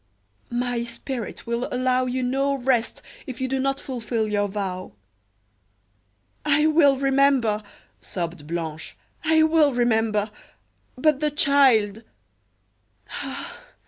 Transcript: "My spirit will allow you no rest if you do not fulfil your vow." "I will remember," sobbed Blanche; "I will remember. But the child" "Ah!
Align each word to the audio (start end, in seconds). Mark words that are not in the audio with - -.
"My 0.49 0.83
spirit 0.83 1.45
will 1.45 1.69
allow 1.71 2.07
you 2.07 2.23
no 2.23 2.55
rest 2.57 3.03
if 3.27 3.39
you 3.39 3.47
do 3.47 3.59
not 3.59 3.79
fulfil 3.79 4.27
your 4.27 4.47
vow." 4.47 4.93
"I 6.43 6.65
will 6.65 6.97
remember," 6.97 7.61
sobbed 7.99 8.47
Blanche; 8.47 8.97
"I 9.23 9.43
will 9.43 9.75
remember. 9.75 10.31
But 10.97 11.19
the 11.19 11.29
child" 11.29 12.01
"Ah! 13.21 13.59